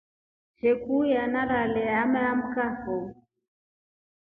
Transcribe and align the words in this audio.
Shokuya 0.59 1.21
nalele 1.31 1.83
ameamkafo. 2.03 2.97